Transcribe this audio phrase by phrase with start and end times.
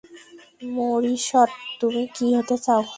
[0.75, 1.49] মরিসট,
[1.79, 2.81] তুমি কী হতে চাও?